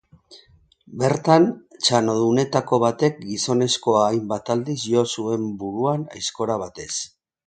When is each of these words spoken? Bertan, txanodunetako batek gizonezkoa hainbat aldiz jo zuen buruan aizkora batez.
Bertan, 1.01 1.43
txanodunetako 1.87 2.79
batek 2.83 3.19
gizonezkoa 3.25 4.01
hainbat 4.07 4.49
aldiz 4.55 4.79
jo 4.95 5.05
zuen 5.17 5.45
buruan 5.61 6.07
aizkora 6.21 6.57
batez. 6.63 6.89